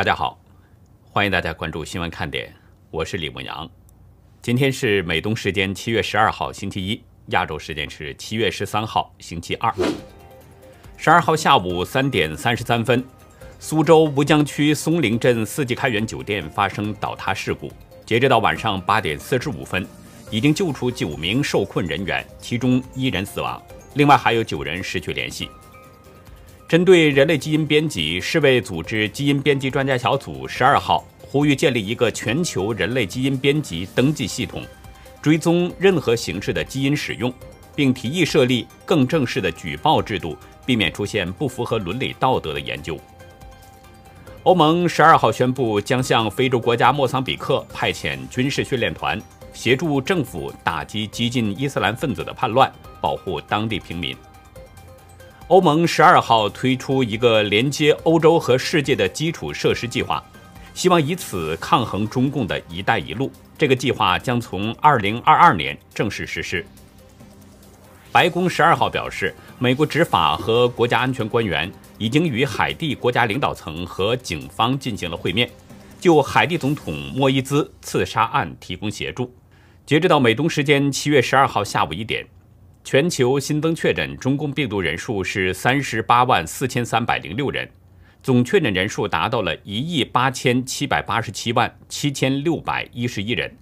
[0.00, 0.40] 大家好，
[1.10, 2.50] 欢迎大家关注新闻看点，
[2.90, 3.68] 我是李牧阳。
[4.40, 9.70] 今天是美东时间七月十二号星期一，亚洲时间是七月十三号星期二。
[10.96, 13.04] 十二号下午三点三十三分，
[13.58, 17.70] 苏州吴江区松陵镇四季开元酒店发生倒塌事故。
[18.06, 19.86] 截止到晚上八点四十五分，
[20.30, 23.62] 已经救出九名受困人员，其中一人死亡，
[23.96, 25.50] 另外还有九人失去联系。
[26.70, 34.62] 针对人类基因编辑，世卫组织基因编辑专家小组十二号呼吁建立一个全球人类基因编辑登记系统，
[35.20, 37.34] 追踪任何形式的基因使用，
[37.74, 42.96] 并提议设立更正式的举报制度，避免出现不符合伦理道德的研究。
[44.44, 49.20] 欧盟十二号宣布将向非洲国家莫桑比克派遣军事训练团，
[49.52, 54.16] 协助政府打击激进伊斯兰分子的叛乱，保护当地平民。
[55.50, 60.22] 欧盟十二号推出一个连接欧洲和世界的基础设施计划，
[60.74, 63.32] 希望以此抗衡中共的一带一路。
[63.58, 66.64] 这个计划将从二零二二年正式实施。
[68.12, 75.50] 白宫十二号表示，美国执法和国家安全官员已经与海地国家领导层和警方进行了会面，
[75.98, 79.34] 就海地总统莫伊兹刺杀案提供协助。
[79.84, 82.24] 截止到美东时间七月十二号下午一点。
[82.82, 87.70] 全球新增确诊中共病毒人数是三十八万四千三百零六人，
[88.22, 93.54] 总确诊人数达到了一亿八千七百八十七万七千六百一十一人，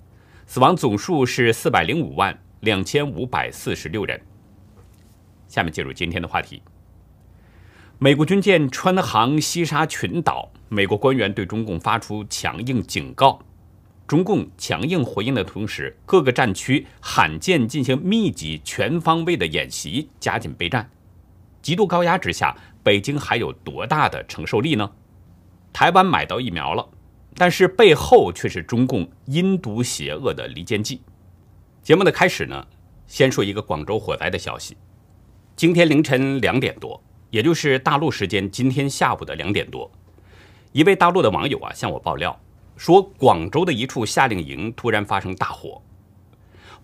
[0.47, 4.19] 死亡总数是四百零五万两千五百四十六人。
[5.49, 6.63] 下面进入今天的话题。
[7.99, 13.41] 美国军舰穿航西沙群岛，美国官员对中共发出强硬警告。
[14.09, 20.91] 中共强硬回应的同时，各个战区罕见进行密集、全方位的演习，加紧备战。
[21.61, 24.91] 极度高压之下，北京还有多大的承受力呢？
[25.75, 26.89] 台湾买到疫苗了，
[27.37, 31.03] 但是背后却是中共阴毒邪恶的离间计。
[31.83, 32.67] 节目的开始呢，
[33.07, 34.75] 先说一个广州火灾的消息。
[35.55, 36.99] 今天凌晨两点多，
[37.29, 39.93] 也就是大陆时间今天下午的两点多，
[40.73, 42.41] 一位大陆的网友啊向我爆料。
[42.79, 45.83] 说广州的一处夏令营突然发生大火，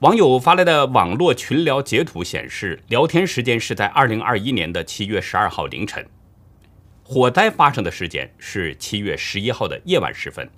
[0.01, 6.05] 网友发来的网络群聊截图显示，聊天时间是在二零二一年的七月十二号凌晨，
[7.05, 10.51] 火灾发生的时间是七月十一号的夜晚时分。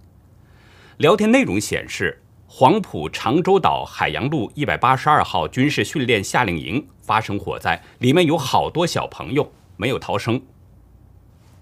[0.97, 10.41] 聊天内容显示，黄埔长洲岛海洋路一百八十二号军事训练夏令营发生火灾，里面有好多小朋友没有逃生。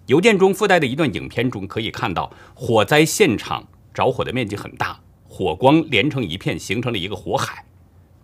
[0.07, 7.65] 邮件中附带的一段影片中可以看到，火灾现场着火的面积很大，火光连成一片，形成了一个火海，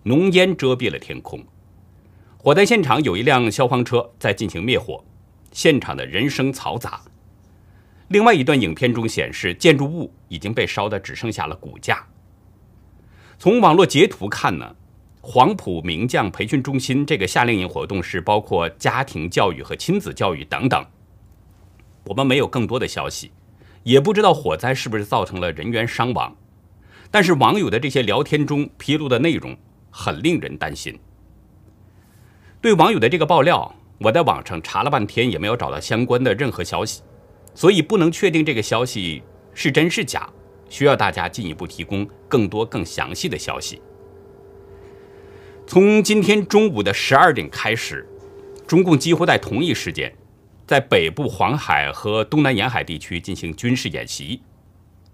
[0.03, 1.43] 浓烟遮蔽了天空。
[2.37, 5.03] 火灾现场有一辆消防车在进行灭火，
[5.53, 7.01] 现场的人声嘈杂。
[8.09, 12.07] 另外一段影片中显示，建筑物已经被烧得只剩下了骨架。
[13.39, 14.77] 从网络截图看呢，
[15.23, 20.85] 黄埔名将培训中心这个夏令营活动是包括家庭教育和亲子教育等等。
[22.05, 23.31] 我们没有更多的消息，
[23.83, 26.37] 也不知道火灾是不是造成了人员伤亡。
[27.11, 29.57] 但是网友的这些聊天中披露的内容
[29.91, 30.99] 很令人担心。
[32.61, 37.03] 对网友的这个爆料，我在网上查了半天也没有找到相关的任何消息，
[37.55, 39.23] 所以不能确定这个消息
[39.55, 40.29] 是真是假，
[40.69, 43.83] 需要大家进一步提供更多更详细的消息。
[45.67, 48.07] 从今天中午的十二点开始，
[48.67, 50.13] 中共几乎在同一时间。
[50.71, 54.41] 在北部黄海和东南沿海地区进行军事演习。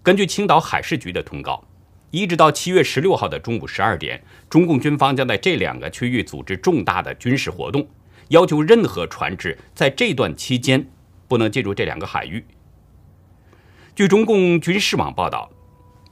[0.03, 1.65] 根据青岛海事局的通告，
[2.11, 7.87] 一直到七月十六号的中午十二点，中共军方将在这两个区域组织重大的军事活动，
[8.27, 10.87] 要求任何船只在这段期间
[11.27, 12.45] 不能进入这两个海域。
[13.95, 15.49] 据中共军事网报道，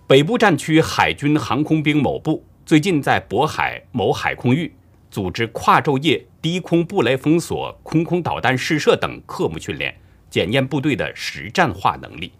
[0.07, 4.73] 北部战区海军航空兵某部最近在渤海某海空域。
[5.11, 9.99] 组织跨昼夜低空布雷封锁、空空导弹试射等科目训练，
[10.29, 12.33] 检验部队的实战化能力。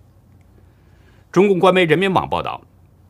[1.32, 2.62] 中共官媒人民网报道，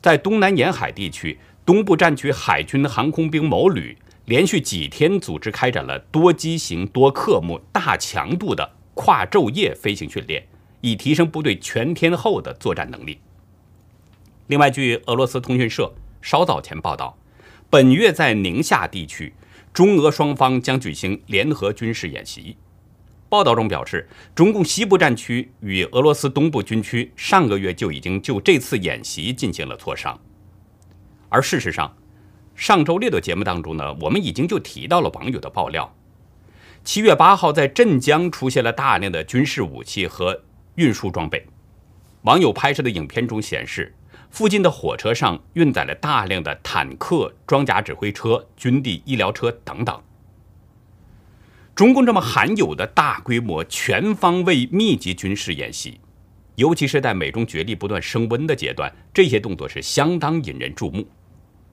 [0.02, 10.48] 在东南沿海地区，东部战区海军航空兵某旅连续几天组织开展了多机型、多科目、大强度的跨昼夜飞行训练，
[10.80, 13.20] 以提升部队全天候的作战能力。
[14.48, 17.18] 另外，据俄罗斯通讯社稍早前报道，
[17.70, 19.34] 本月在宁夏地区。
[19.76, 22.56] 中俄双方将举行联合军事演习。
[23.28, 30.18] 报道中表示，中共西部战区与俄罗斯东部军区上个月就已经就这次演习进行了磋商。
[31.28, 31.94] 而事实上，
[32.56, 35.94] 上周六的节目当中呢，我们已经就提到了网友的爆料：
[36.86, 40.42] 七月八号在镇江出现了大量的军事武器和
[40.76, 41.46] 运输装备。
[42.22, 43.94] 网友拍摄的影片中显示，
[44.30, 50.02] 附近的火车上运载了大量的坦克、装甲指挥车、军地医疗车等等。
[51.74, 56.00] 中共这么罕有的大规模、全方位、密集军事演习，
[56.56, 61.08] 尤其是在美中角力不断升温的阶段，这些动作是相当引人注目。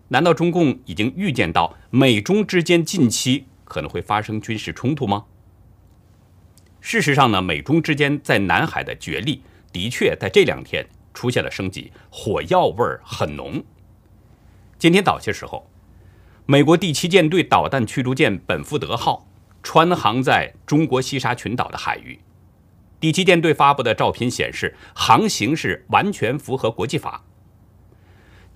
[0.08, 5.24] 难道中共已经预见到美中之间近期可能会发生军事冲突吗？
[6.80, 9.42] 事实上呢，美中之间在南海的角力。
[9.72, 13.62] 的确，在这两天出现了升级，火药味儿很浓。
[14.78, 15.70] 今天早些时候，
[16.46, 19.28] 美国第七舰队导弹驱逐舰“本福德号”
[19.62, 22.20] 穿航在中国西沙群岛的海域。
[22.98, 27.24] 第七舰队发布的照片显示，航行是完全符合国际法。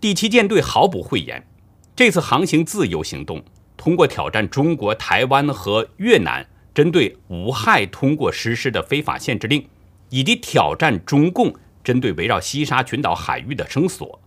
[0.00, 1.46] 第七舰队毫不讳言，
[1.94, 3.44] 这次航行自由行动
[3.76, 9.68] 通过挑战中国台湾和越南针对无害通过实施的非法限制令。
[10.10, 11.52] 以及挑战中共
[11.86, 14.20] 针对围绕西沙群岛海域的声索。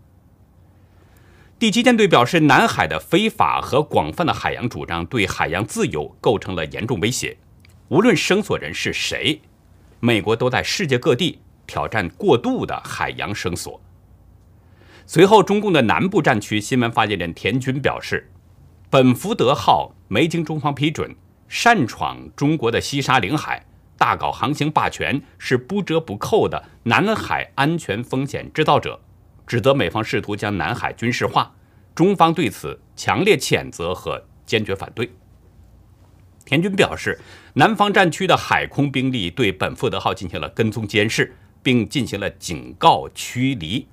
[1.59, 7.37] 第七舰队表示，南海的非法和广泛的海洋主张对海洋自由构成了严重威胁。
[7.89, 9.41] 无论声索人是谁，
[9.99, 13.81] 美国都在世界各地挑战过度的海洋声索。
[15.05, 18.31] 随后，中共的南部战区新闻发言人田军表示，
[18.89, 21.13] 本福德号没经中方批准，
[21.49, 23.65] 擅闯中国的西沙领海。
[23.99, 29.01] 大搞航行霸权是不折不扣的南海安全风险制造者，
[29.45, 31.53] 指责美方试图将南海军事化，
[31.93, 35.11] 中方对此强烈谴责和坚决反对。
[36.45, 37.19] 田军表示，
[37.55, 43.85] 南方战区的海空兵力对本福德号进行了跟踪监视，并进行了警告驱离，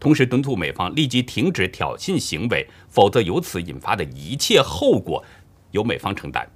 [0.00, 5.24] 同时敦促美方立即停止挑衅行为，否则由此引发的一切后果
[5.70, 6.50] 由美方承担。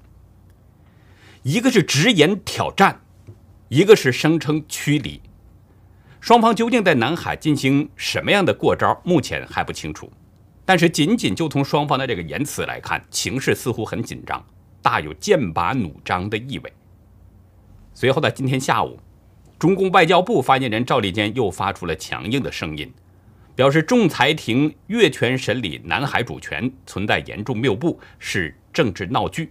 [1.42, 3.00] 一个是直言挑战，
[3.69, 5.22] 一个是声称驱离，
[6.20, 10.12] 双方究竟在南海进行什么样的过招，目前还不清楚。
[10.66, 14.44] 但是，仅仅就从双方的这个言辞来看，情势似乎很紧张，
[14.82, 16.70] 大有剑拔弩张的意味。
[17.94, 19.00] 随后，的今天下午，
[19.58, 22.92] 中共外交部发言人赵立坚又发出了强硬的声音，
[23.56, 29.50] 表示仲裁庭越权审理南海主权存在严重谬误，是政治闹剧。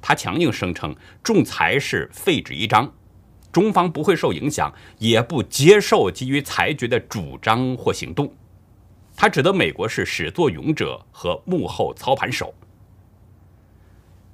[0.00, 2.92] 他强硬声称，仲裁是废纸一张，
[3.52, 8.32] 中方不会受影响，也不接受基于裁决的主张或行动。
[9.16, 12.54] 他指责美国是始作俑者和幕后操盘手。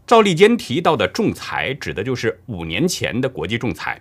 [0.06, 3.98] 赵立坚提到的仲裁，指的就是五年前的国际仲裁，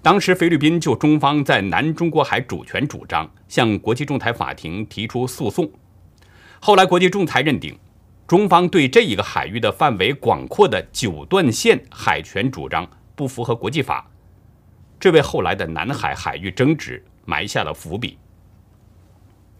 [0.00, 5.70] 当时菲律宾就中方在南中国海主权主张向国际仲裁法庭提出诉讼，
[6.58, 7.78] 后来国际仲裁认定。
[8.30, 14.08] 中方对这一个海域的范围广阔的九段线海权主张不符合国际法，
[15.00, 18.16] 这为后来的南海海域争执埋下了伏笔。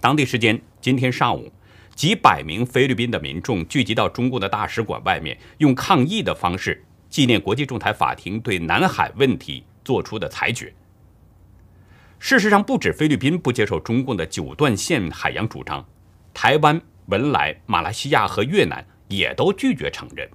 [0.00, 1.50] 当地时间今天上午，
[1.96, 10.72] 几百名菲律宾的民众聚集到中共的大使馆外面，用抗议的方式纪念国际仲裁法庭对南海问题作出的裁决。
[12.20, 15.84] 事实上，不止菲律宾不接受中共的九段线海洋主张，
[16.32, 16.81] 台湾。
[17.11, 20.29] 文莱、马来西亚和越南也都拒绝承认。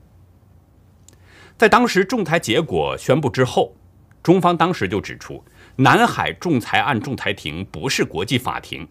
[1.57, 3.73] 在当时仲裁结果宣布之后，
[4.21, 5.44] 中方当时就指出，
[5.78, 8.88] 南海仲裁案仲裁庭不是国际法庭，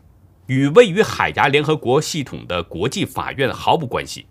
[0.46, 4.26] 与位于海牙联合国系统的国际法院毫无关系。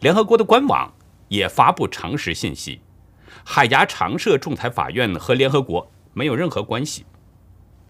[0.00, 0.92] 联合国的官网
[1.28, 2.80] 也发布诚实信息，
[3.44, 7.06] 海牙常设仲裁法院和联合国没有任何关系。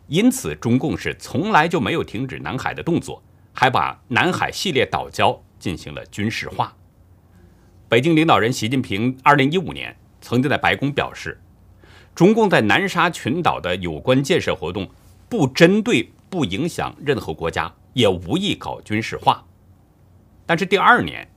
[0.07, 3.23] 因此，中共是从来就没有停止南海的动作。
[3.61, 6.75] 还把南海系列岛礁进行了军事化。
[7.91, 11.39] 北京领导人习近平2015年曾经在白宫表示，
[12.15, 14.89] 中共在南沙群岛的有关建设活动
[15.29, 19.45] 不针对、不影响任何国家，也无意搞军事化。
[20.47, 21.31] 但是第二年，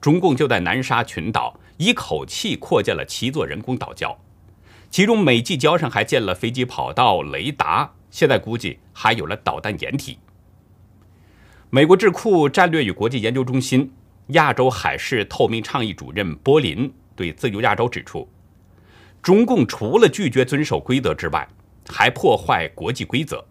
[0.00, 4.16] 中共就在南沙群岛一口气扩建了七座人工岛礁，
[4.90, 10.18] 其中美济礁上还建了飞机跑道、雷达，现在估计还有了导弹掩体。
[11.72, 13.92] 美国智库战略与国际研究中心
[14.30, 18.28] 亚洲海事透明倡议主任波林对自由亚洲指出，
[19.22, 21.46] 中共除了拒绝遵守规则之外，
[21.88, 23.44] 还破坏国际规则。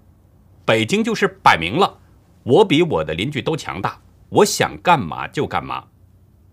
[0.65, 1.97] 北京就是摆明了，
[2.43, 3.97] 我比我的邻居都强大，
[4.27, 5.87] 我想干嘛就干嘛。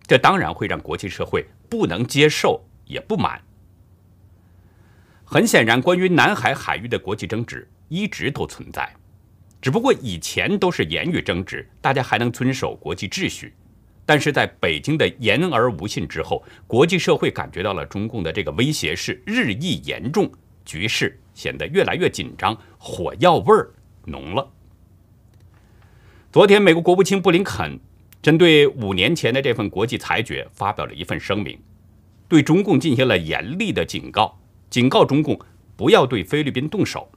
[0.07, 3.43] 这当然会让国际社会不能接受，也不满。
[5.25, 8.89] 很显然，关于南海海域的国际争执一直都存在。
[9.61, 13.53] 只不过以前都是言语争执，大家还能遵守国际秩序，
[14.05, 20.31] 但是在北京的言而无信之后，国际社会感觉到了中共的这个威胁是日益严重，
[20.65, 23.73] 局势显得越来越紧张，火药味儿
[24.05, 24.49] 浓了。
[26.31, 27.81] 昨天，美国国务卿布林肯
[28.23, 31.59] 针对五年前的这份国际裁决发表了一份声明，
[32.29, 35.41] 对中共进行了严厉的警告，警告中共
[35.77, 37.11] 不要对菲律宾动手。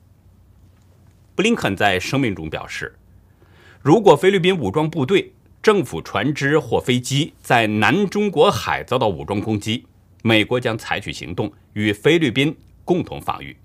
[1.40, 2.94] 布林肯在声明中表示，
[3.82, 5.32] 如果菲律宾武装部队、
[5.64, 9.86] 政府船只或飞机在南中国海遭到武装攻击，
[10.22, 12.54] 美国将采取行动与菲律宾
[12.84, 13.56] 共同防御。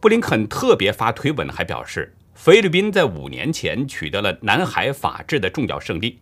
[0.00, 2.12] 布林肯特别发推文还表示。
[2.34, 6.18] 菲律宾在五年前取得了南海法治的重要胜利，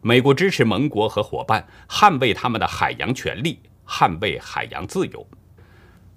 [0.00, 5.28] 美国支持盟国和伙伴捍卫他们的海洋权利，捍卫海洋自由。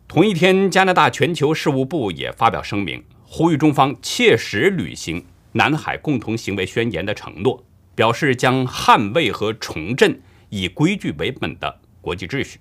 [0.08, 3.04] 同一天，加拿大全球事务部也发表声明，
[3.36, 12.60] 呼吁中方切实履行南海共同行为宣言的承诺，表示将捍卫和重振以规矩为本的国际秩序。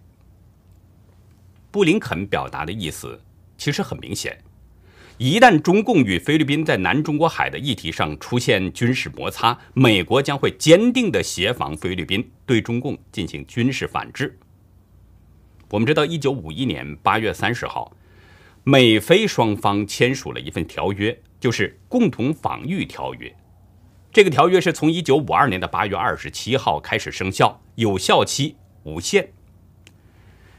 [1.71, 3.21] 布林肯表达的意思
[3.59, 4.39] 其实很明显。
[5.19, 14.39] 一旦中共与菲律宾在南中国海的议题上出现军事摩擦，美国将会坚定地协防菲律宾，对中共进行军事反制。
[15.69, 17.95] 我们知道，一九五一年八月三十号，
[18.65, 23.29] 美菲双方签署了一份条约，就是《共同防御条约》。
[24.13, 28.55] 这个条约是从一九五二年的八月二十七号开始生效，有效期
[28.85, 29.33] 无限。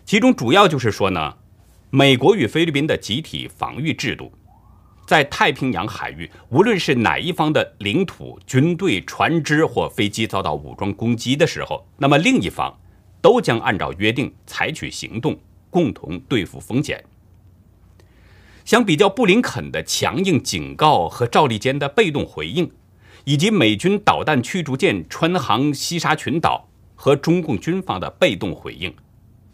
[0.04, 1.38] 其中主要就是说呢，
[1.92, 4.34] 美国与菲律宾的集体防御制度。
[5.08, 12.78] 在太平洋海域，无论是哪一方的领土、军队、船只或飞机遭到武装攻击的时候，那么另一方
[13.22, 17.02] 都将按照约定采取行动，共同对付风险。
[18.66, 22.72] 相比较布林肯的强硬警告和赵立坚的被动回应，
[23.26, 28.94] 以及美军导弹驱逐舰穿航西沙群岛和中共军方的被动回应，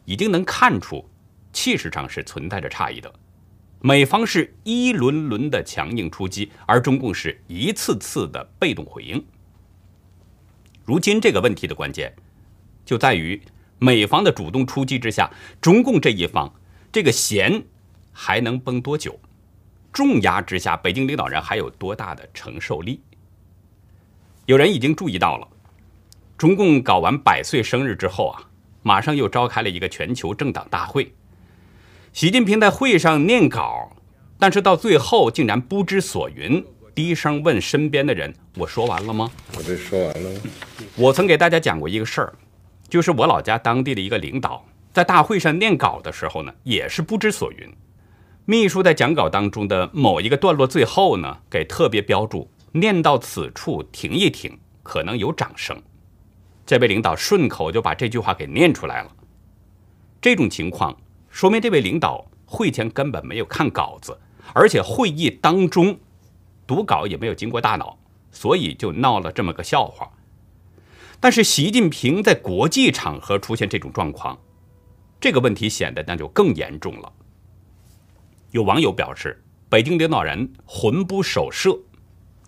[0.06, 1.10] 已经能看出
[1.51, 3.12] 气势上是存在着差异的。
[3.82, 9.25] 美方是一轮轮的强硬出击，而中共是一次次的被动回应。
[10.84, 12.13] 如今这个问题的关键
[12.86, 13.42] 就在于
[13.78, 16.54] 美方的主动出击之下，中共这一方
[16.92, 17.63] 这个弦
[18.21, 19.17] 还能绷多久？
[19.93, 22.99] 重压之下，北京领导人还有多大的承受力？
[24.45, 25.47] 有人已经注意到了，
[26.38, 28.43] 中共搞完百岁生日之后啊，
[28.83, 31.13] 马上又召开了一个全球政党大会。
[32.11, 33.95] 习近平在会上念稿，
[34.38, 36.61] 但是到最后竟然不知所云，
[36.93, 40.41] 低声问身边的人：“我说完了吗？”我这说完了。
[40.97, 42.33] 我曾给大家讲过一个事儿，
[42.89, 47.73] 就是我老家当地的一个领导在大会上念稿的时候呢，也是不知所云。
[48.50, 55.79] 秘书在讲稿当中的某一个段落最后呢，给特别标注：“念到此处停一停，可能有掌声。”
[56.65, 59.12] 这位领导顺口就把这句话给念出来了。
[60.20, 60.98] 这种情况。
[61.29, 64.18] 说明这位领导会前根本没有看稿子，
[64.56, 66.00] 而且会议当中
[66.65, 68.00] 读稿也没有经过大脑，
[68.32, 70.10] 所以就闹了这么个笑话。
[71.20, 74.39] 但是习近平在国际场合出现这种状况，
[75.22, 77.13] 这个问题显得那就更严重了。
[78.51, 81.77] 有网友表示，北京领导人魂不守舍，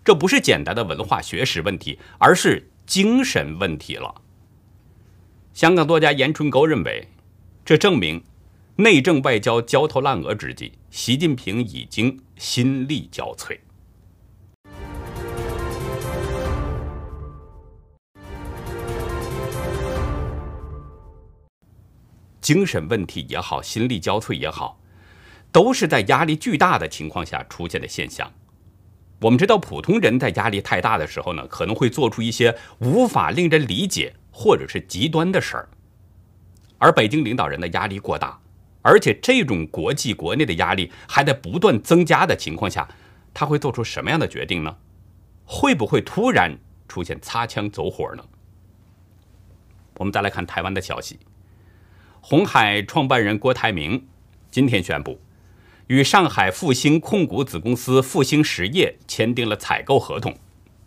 [0.04, 4.12] 这不是简单的文化学识问题，而是精神问题了。
[5.54, 7.08] 香港作家严春沟认为，
[7.64, 8.22] 这证明。
[8.76, 13.56] 内政外交焦头烂额之际，习近平已经心力交瘁。
[22.40, 24.80] 精神问题也好，心力交瘁也好，
[25.52, 28.32] 都是在压力巨大的情况下出现的现象。
[29.20, 35.68] 我们知道，普通人在压力太大的时候呢，可能会做出一些无法令人理解或者是极端的事儿，
[36.78, 38.40] 而北京领导人的压力过大。
[38.84, 42.88] 而且这种国际国内的压力还在不断增加的情况下，
[43.32, 44.76] 他会做出什么样的决定呢？
[45.44, 48.24] 会不会突然出现擦枪走火呢？
[49.98, 51.20] 我们再来看台湾的消息，
[52.20, 54.04] 红海创办人郭台铭
[54.50, 55.20] 今天宣布，
[55.92, 60.34] 与上海复兴控股子公司复兴实业签订了采购合同，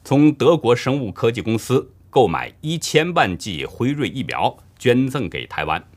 [0.04, 5.88] 从德国生物科技公司购买一千万剂辉瑞疫苗，捐赠给台湾。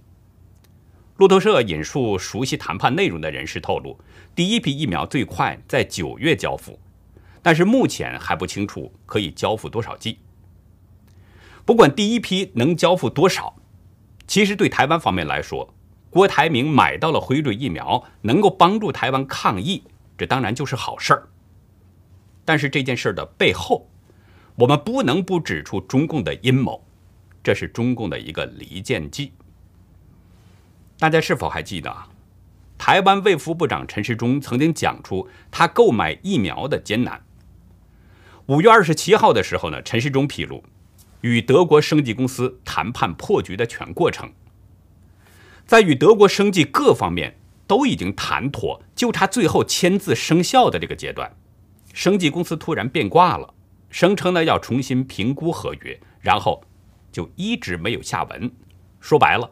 [1.16, 3.98] 路透社引述熟悉谈判内容的人士透露，
[4.34, 6.78] 第一批疫苗最快在九月交付，
[7.40, 10.18] 但是目前还不清楚可以交付多少剂。
[11.64, 13.56] 不管第一批能交付多少，
[14.26, 15.72] 其实对台湾方面来说，
[16.18, 19.84] 郭台铭买到了辉瑞疫苗，能够帮助台湾抗疫，
[20.16, 21.28] 这当然就是好事儿。
[22.44, 23.88] 但是这件事的背后，
[24.56, 26.84] 我们不能不指出中共的阴谋，
[27.40, 29.32] 这是中共的一个离间计。
[30.98, 32.08] 大家是否还记得啊，
[32.76, 37.22] 台湾卫福部长陈时中曾经讲出他购买疫苗的艰难。
[38.46, 40.64] 五月二十七号的时候呢，陈时中披露
[41.20, 44.32] 与德国生技公司谈判破局的全过程，
[45.68, 51.30] 在与德国生技各方面都已经谈妥，就差最后签字生效的这个阶段，
[51.92, 53.52] 生技公司突然变卦了，
[53.90, 56.64] 声称呢要重新评估合约，然后
[57.12, 58.50] 就一直没有下文。
[58.98, 59.50] 说白了，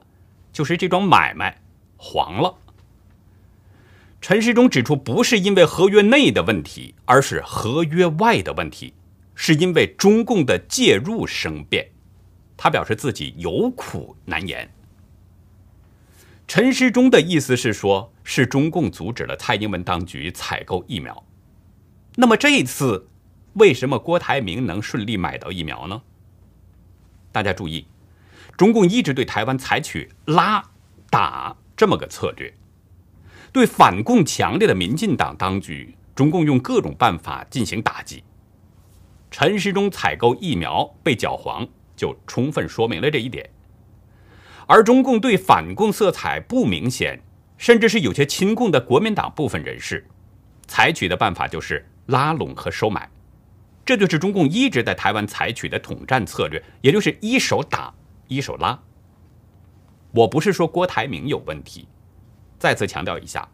[0.54, 1.61] 就是这桩买卖
[1.99, 2.54] 黄了。
[4.23, 8.94] 陈世忠指出，不是因为合约内的问题，而是合约外的问题，
[9.35, 11.87] 是因为中共的介入生变。
[12.56, 14.66] 他表示自己有苦难言。
[16.48, 21.24] 陈时中的意思是说，是中共阻止了蔡英文当局采购疫苗。
[22.14, 23.08] 那么这一次，
[23.54, 26.02] 为什么郭台铭能顺利买到疫苗呢？
[27.32, 27.86] 大家注意，
[28.56, 30.62] 中共一直对台湾采取拉
[31.10, 32.54] 打这么个策略。
[33.52, 38.22] 对反共强烈的民进党当局，中共用各种办法进行打击。
[39.30, 43.50] 陈时中采购疫苗被搅黄，就充分说明了这一点。
[44.66, 47.20] 而中共对反共色彩不明显，
[47.56, 50.04] 甚至是有些亲共的国民党部分人士，
[50.66, 53.08] 采取的办法就是拉拢和收买。
[53.85, 57.94] 这就是中共一直在台湾采取的统战策略，也就是一手打，
[58.26, 58.76] 一手拉。
[60.11, 61.87] 我不是说郭台铭有问题。
[62.58, 63.49] 再次强调一下，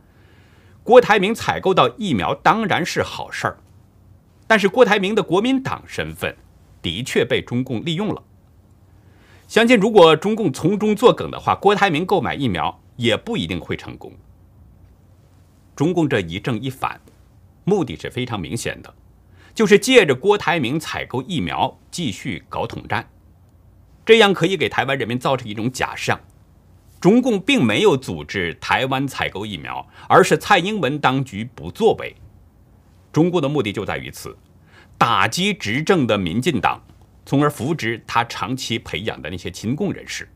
[0.82, 3.58] 郭台铭采购到疫苗当然是好事儿，
[4.46, 6.34] 但是郭台铭的国民党身份
[6.80, 8.22] 的确被中共利用了。
[9.52, 14.10] 相信如果中共从中作梗的话，郭台铭购买疫苗也不一定会成功。
[15.76, 16.98] 中共这一正一反，
[17.64, 18.94] 目的是非常明显的，
[19.52, 23.06] 就是借着郭台铭采购疫苗继续搞统战，
[24.06, 26.18] 这样可以给台湾人民造成一种假象。
[26.98, 32.16] 中共并没有组织台湾采购疫苗，而是蔡英文当局不作为。
[33.12, 34.34] 中共的目的就在于此，
[34.96, 36.80] 打击执政的民进党，
[37.24, 40.28] 从而扶植他长期培养的那些亲共人士。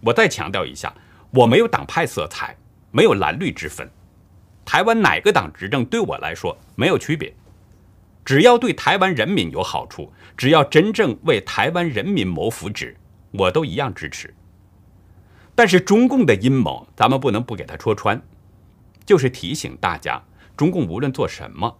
[0.00, 0.92] 我再强调一下，
[1.30, 2.56] 我没有党派色彩，
[2.90, 3.88] 没有蓝绿之分。
[4.64, 7.34] 台湾哪个党执政对我来说没有区别，
[8.24, 12.94] 只要对台湾人民有好处，只要真正为台湾人民谋福祉，
[13.32, 14.32] 我都一样支持。
[15.54, 18.22] 但是中共的阴谋，咱们不能不给他戳穿，
[19.04, 20.22] 就是提醒大家，
[20.56, 21.78] 中共无论做什么，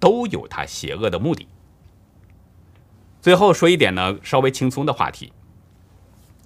[0.00, 1.46] 都有他邪恶的目的。
[3.22, 5.32] 最后说一点呢，稍微轻松的话题。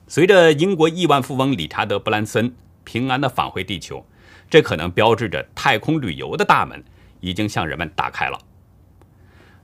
[0.07, 4.07] 随着英国亿万富翁理查德·布兰森平安的返回地球，
[4.49, 6.85] 这可能标志着太空旅游的大门
[7.21, 8.39] 已经向人们打开了。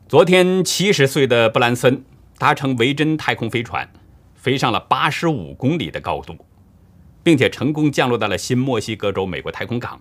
[0.08, 2.02] 昨天，七十岁的布兰森
[2.38, 3.88] 搭乘维珍太空飞船，
[4.34, 6.36] 飞上了八十五公里的高度。
[7.24, 10.00] 并且成功降落到了新墨西哥州美国太空港。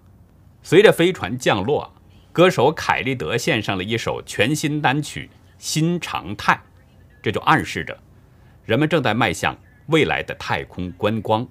[0.63, 1.93] 随着飞船降落，
[2.31, 6.53] 歌手凯利德献上了一首全新单曲《新常态》，
[7.21, 7.97] 这就暗示着
[8.65, 9.57] 人们正在迈向
[9.87, 11.47] 未来的太空观光。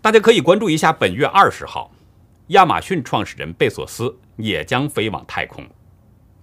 [0.00, 1.92] 大家可以关注一下，本月二十号，
[2.48, 5.66] 亚马逊创始人贝索斯也将飞往太空，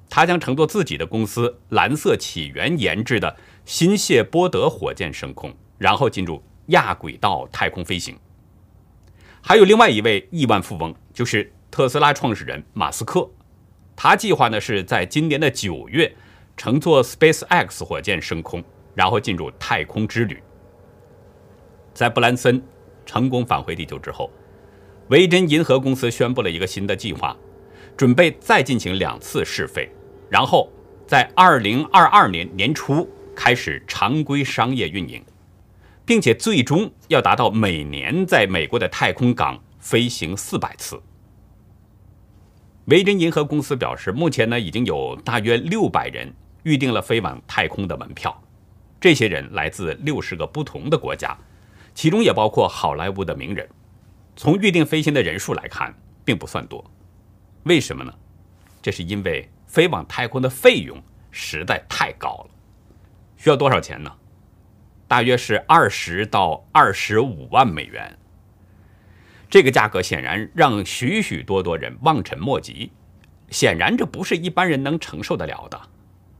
[0.09, 6.43] 他将乘坐自己的公司蓝色起源研制的新谢波德火箭升空，然后进入。
[6.69, 8.15] 亚轨道太空飞行，
[9.41, 13.27] 还有另外一位亿万富翁，就是特斯拉创始人马斯克。
[13.95, 16.15] 他计划呢是在今年的九月
[16.59, 18.61] 乘坐 Space X 火箭升空，
[18.93, 20.43] 然后进入太空之旅。
[21.93, 22.61] 在布兰森
[23.05, 24.29] 成功返回地球之后，
[25.07, 27.33] 维珍银河公司宣布了一个新的计划，
[27.95, 29.89] 准备再进行两次试飞，
[30.29, 30.69] 然后
[31.07, 35.23] 在二零二二年年初开始常规商业运营。
[36.05, 40.99] 并且最终要达到每年在美国的太空港飞行四百次。
[42.85, 48.43] 维珍银河公司表示，目前呢已经有大约六百人预定了飞往太空的门票，
[48.99, 51.37] 这些人来自六十个不同的国家，
[51.93, 53.67] 其中也包括好莱坞的名人。
[54.35, 55.93] 从预定飞行的人数来看，
[56.23, 56.83] 并不算多。
[57.63, 58.13] 为什么呢？
[58.81, 60.97] 这是因为飞往太空的费用
[61.31, 62.49] 实在太高了，
[63.35, 64.11] 需要多少钱呢？
[65.07, 68.17] 大约是二十到二十五万美元，
[69.49, 72.91] 这个价格显然让许许多多人望尘莫及。
[73.49, 75.81] 显然，这不是一般人能承受得了的。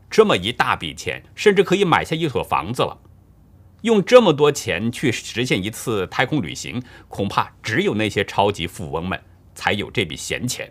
[0.10, 2.98] 这么一大笔钱，甚至可以买下一所房子了。
[3.82, 9.22] 用这么多钱去实现一次太空旅行，恐怕只有那些超级富翁们
[9.56, 10.70] 才有这笔闲钱。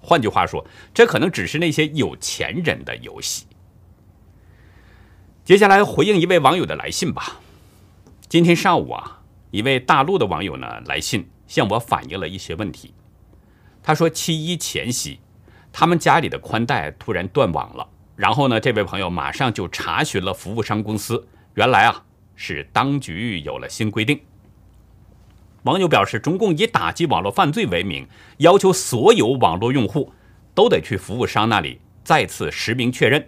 [0.00, 3.46] 换句话说，这可能只是那些有钱人的游戏。
[5.44, 7.40] 接下来回应一位网友的来信吧。
[8.28, 12.94] 今天上午啊，一位大陆的网友呢来信，向我反映了一些问题。
[13.82, 15.20] 他说，七一前夕，
[15.72, 22.02] 他们家里的宽带突然断网了，然后呢，这位朋友马上就查询了服务商公司，原来啊
[22.34, 24.20] 是当局有了新规定。
[25.62, 28.04] 网友表示，中共以打击网络犯罪为名，
[28.38, 30.12] 要求所有网络用户
[30.52, 33.24] 都得去服务商那里再次实名确认，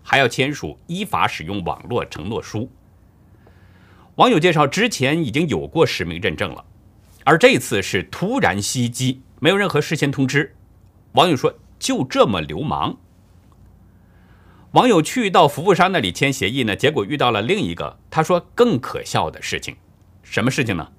[0.00, 2.70] 还要签署依法使用网络承诺书。
[4.14, 6.64] 网友介绍，之前已经有过实名认证了，
[7.24, 10.54] 而这次是突然袭击，没有任何事先通知。
[11.14, 12.96] 网友说：“就这么流氓。”
[14.74, 19.76] 网友去到服务商那里签协议呢，结果遇到了另一个他说更可笑的事情。
[20.24, 20.90] 什么事情呢？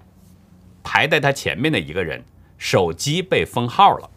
[0.82, 2.24] 排在他前面的一个人
[2.58, 4.10] 手机被封号了，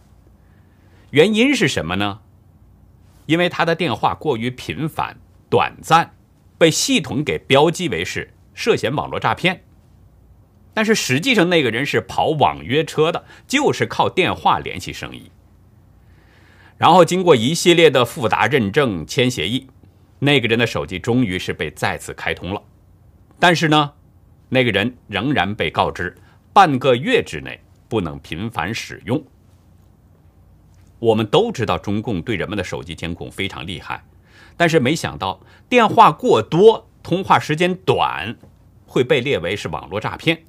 [1.10, 2.20] 原因是什么呢？
[3.26, 5.16] 因为他的电话过于频繁、
[5.50, 6.14] 短暂，
[6.56, 9.64] 被系统给标记为是涉嫌网络诈骗。
[10.72, 15.32] 但是实际上那个人是跑网约车的，就是靠电话联系生意。
[16.78, 19.66] 然后经过一系列的复杂认证、签协议，
[20.20, 22.62] 那个人的手机终于是被再次开通了。
[23.38, 23.92] 但是呢，
[24.48, 26.16] 那个人仍然被告知。
[26.52, 29.22] 半个月之内不能频繁使用。
[30.98, 34.04] 我们都知道中共对人们的手机监控非常厉害，
[34.56, 38.36] 但是没想到电话过多、通话时间短
[38.86, 40.42] 会被列为是网络诈骗。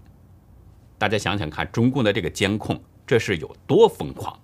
[0.97, 4.39] 大家想想看，中共的这个监控这是有多疯狂？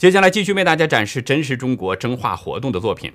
[0.00, 3.12] 接下来继续为大家展示真实中国真画活动的作品。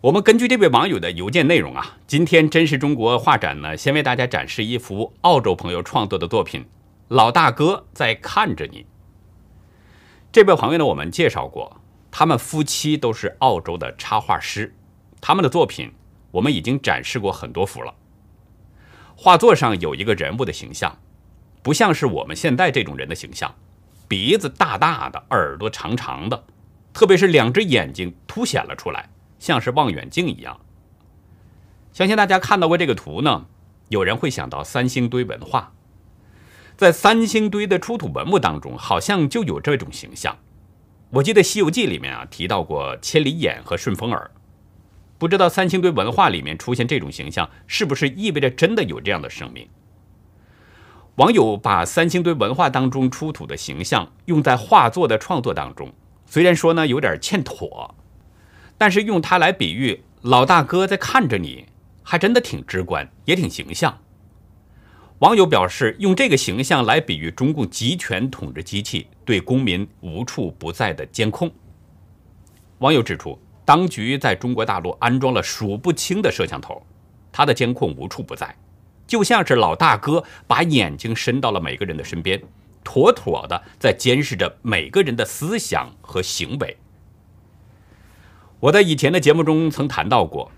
[0.00, 6.62] 我们根据这位网友的邮件内容啊，今天真实中国画展呢，先为大家展示一幅澳洲朋友创作的作品
[7.08, 8.78] 《老大哥在看着你》。
[10.32, 11.78] 这位朋友呢，我们介绍过，
[12.10, 14.74] 他们夫妻都是澳洲的插画师，
[15.20, 15.92] 他们的作品
[16.30, 17.92] 我们已经展示过很多幅了。
[19.14, 20.98] 画作上有一个人物的形象，
[21.62, 23.54] 不像是我们现在这种人的形象，
[24.08, 26.44] 鼻子大大的，耳朵长长的，
[26.92, 29.10] 特别是两只眼睛凸显了出来。
[29.38, 30.58] 像是望远镜一样，
[31.92, 33.46] 相信大家看到过这个图呢。
[33.88, 35.72] 有人会想到三星堆文化，
[36.76, 40.36] 在三星堆的出土文物当中，好像就有这种形象。
[41.10, 44.30] 我记得《西游记》里面啊提到过千里眼和顺风耳，
[45.18, 49.68] 不知道三星堆文化里面出现这种形象，是不是意味着真的有这样的生命？
[51.18, 55.92] 网友把三星堆文化当中出土的形象用在画作的创作当中，
[56.26, 57.92] 虽然说呢有点欠妥。
[58.76, 61.66] 但是用它来比喻老大哥在看着你，
[62.04, 63.98] 还真的挺直观，也挺形象。
[65.18, 71.50] 网友表示，用这个形象来比喻中共集权统治机器对公民无处不在的监控。
[72.78, 76.80] 网友指出，当局在中国大陆安装了数不清的摄像头，
[77.32, 78.56] 它的监控无处不在，
[79.08, 82.40] 就像是老大哥把眼睛伸到了每个人的身边，
[82.84, 86.76] 妥妥的在监视着每个人的思想和行为。
[88.60, 90.52] 我在以前的节目中曾谈到过，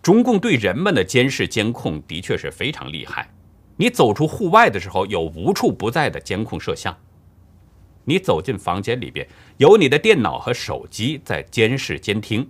[0.00, 3.28] 中共对人们的监视监控的确是非常厉害。
[3.76, 6.94] 你走出户外的时候，有无处不在的监控摄像；
[8.04, 9.26] 你走进房间里边，
[9.56, 12.48] 有你的电脑和手机在监视监听。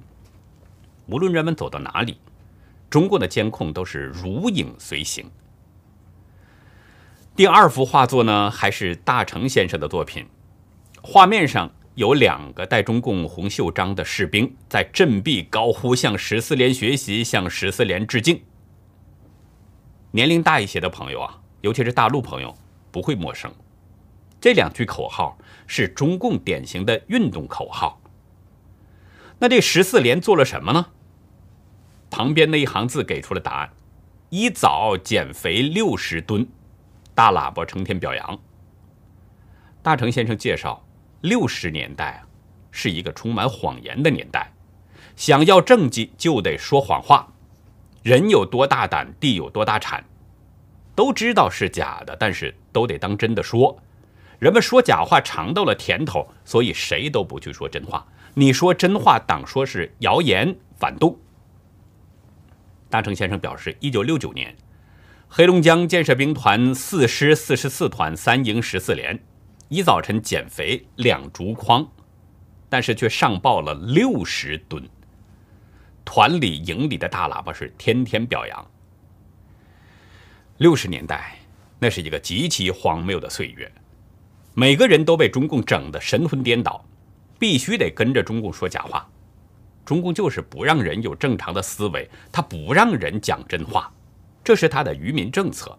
[1.07, 2.19] 无论人们走到哪里，
[2.91, 5.31] 中共的监控都是如影随形。
[7.35, 10.27] 第二幅画作呢，还是大成先生的作品，
[11.01, 11.71] 画面上。
[11.97, 18.43] 有两个带中共红袖章的士兵在振臂高呼，向十四连学习，向十四连致敬。
[20.13, 22.57] 年龄大一些的朋友啊，尤其是大陆朋友，
[22.91, 23.53] 不会陌生。
[24.41, 28.01] 这两句口号是中共典型的运动口号。
[29.39, 30.87] 那这十四连做了什么呢？
[32.11, 33.71] 旁边那一行字给出了答案：
[34.29, 36.47] 一早减肥六十吨，
[37.15, 38.39] 大喇叭成天表扬。
[39.83, 40.85] 大成先生介绍。
[41.23, 42.21] 六十年代啊，
[42.71, 44.51] 是一个充满谎言的年代，
[45.17, 47.31] 想要政绩就得说谎话，
[48.03, 50.03] 人有多大胆，地有多大产，
[50.95, 53.79] 都知道是假的，但是都得当真的说。
[54.39, 58.07] 人们说假话尝到了甜头，所以谁都不去说真话。
[58.33, 61.19] 你说真话，党说是谣言反动。
[62.91, 64.55] 大成先生表示，一九六九年，
[65.29, 69.19] 黑龙江建设兵团四师四十四团三营十四连。
[69.69, 71.89] 一早晨减肥两竹筐，
[72.69, 74.83] 但是却上报了六十吨。
[76.05, 78.71] 团里营里的大喇叭是天天表扬。
[80.59, 81.39] 六十年代，
[81.79, 83.71] 那是一个极其荒谬的岁月，
[84.55, 86.85] 每个人都被中共整得神魂颠倒，
[87.39, 89.09] 必须得跟着中共说假话。
[89.85, 93.93] 中共就是不让人有正常的思维，他不让人讲真话，
[94.45, 95.77] 这是他的愚民政策。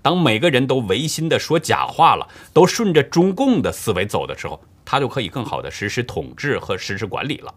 [0.00, 7.54] 当每个人都违心的说假话了，都顺着中共的思维走的时候，他就可以更好的实施统治和实施管理了。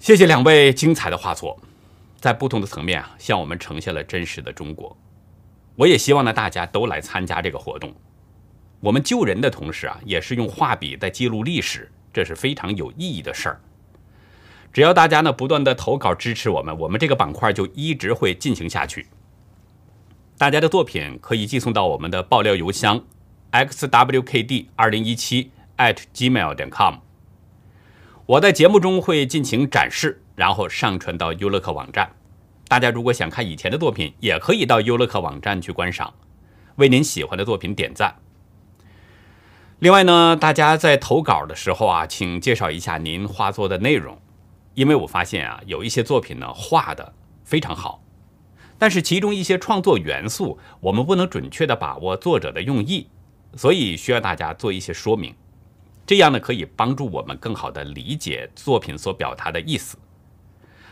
[0.00, 1.56] 谢谢两位精彩的画作，
[2.18, 4.96] 在不同的层面啊，向我们呈现了真实的中国。
[5.76, 7.94] 我也希望呢，大家都来参加这个活动。
[8.80, 13.60] 我们救人的同时啊，也是用画笔在记录历史，这是非常有意义的事儿。
[14.72, 19.06] 只要大家呢不断的投稿支持我们，我们这个板块就一直会进行下去。
[20.38, 23.04] 大家的作品可以寄送到我们的爆料邮箱
[23.52, 26.96] xwkd 二零一七 at gmail 点 com。
[28.26, 32.10] 我在节目中会进行展示，然后上传到优乐客网站。
[32.66, 36.14] 大家如果想看以前的作品，也可以到优乐客网站去观赏，
[36.76, 38.16] 为您喜欢的作品点赞。
[39.82, 44.16] 另外呢，大家在投稿的时候啊，请介绍一下您画作的内容。
[44.74, 48.00] 因为我发现啊，有一些作品呢画的非常好，
[48.78, 53.08] 但是其中一些创作元素我们不能准确的把握作者的用意，
[53.56, 55.34] 所以需要大家做一些说明，
[56.06, 59.98] 这样呢可以帮助我们更好的理解作品所表达的意思。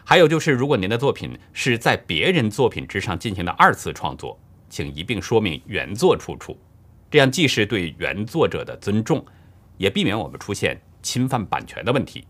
[0.03, 4.37] 还有就是，如果您的作品是在别人作品之上进行的二次创作，
[4.69, 6.59] 请一并说明原作出处，
[7.11, 9.25] 这样既是对原作者的尊重，
[9.79, 12.25] 也避免我们出现侵犯版权的问题。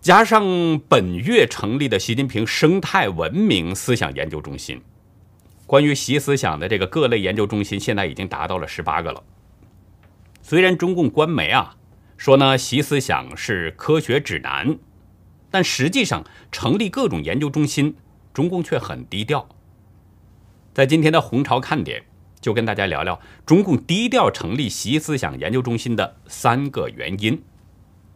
[0.00, 0.44] 加上
[0.88, 4.80] 本月成立的习近平生态文明思想研究中心，
[5.66, 9.22] 关于习思想的这个各类研究中心，现在已经达到了十八个了。
[10.40, 11.76] 虽然中共官媒啊
[12.16, 14.78] 说呢，习思想是科学指南，
[15.50, 17.96] 但实际上成立各种研究中心，
[18.32, 19.48] 中共却很低调。
[20.72, 22.04] 在今天的红潮看点，
[22.40, 27.42] 就跟大家聊聊中共低调成立习思想研究中心的三个原因。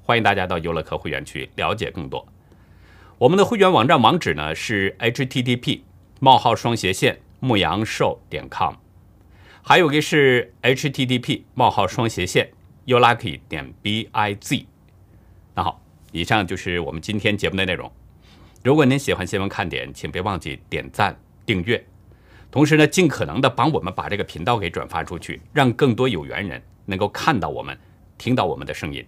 [0.02, 2.26] 欢迎大家到优乐客会员区了解更多。
[3.18, 5.80] 我们的会员网站网址呢是 http:
[6.18, 8.74] 冒号双斜线牧羊兽点 com，
[9.62, 12.50] 还有个是 http: 冒号双斜线
[12.86, 14.64] youlucky 点 biz。
[15.54, 15.80] 那好，
[16.10, 17.90] 以上就是我们今天节目的内容。
[18.64, 21.84] 如果您喜欢新闻看点，请别忘记点赞、订阅，
[22.52, 27.76] 同时呢，尽可能的帮我们把这个频道给转发出去，让更多有缘人能够看到我们、
[28.18, 29.04] 听到我们的声音。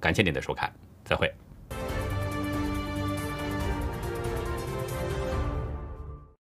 [0.00, 0.72] 感谢您的收看，
[1.04, 1.30] 再会。